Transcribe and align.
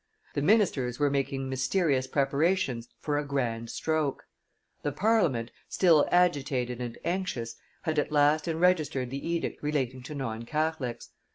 The 0.33 0.41
ministers 0.41 0.97
were 0.97 1.11
making 1.11 1.47
mysterious 1.47 2.07
preparations 2.07 2.89
for 3.01 3.19
a 3.19 3.23
grand 3.23 3.69
stroke. 3.69 4.23
The 4.81 4.91
Parliament, 4.91 5.51
still 5.69 6.07
agitated 6.11 6.81
and 6.81 6.97
anxious, 7.05 7.55
had 7.83 7.99
at 7.99 8.11
last 8.11 8.47
enregistered 8.47 9.11
the 9.11 9.29
edict 9.29 9.61
relating 9.61 10.01
to 10.01 10.15
non 10.15 10.41
Catholics. 10.43 11.09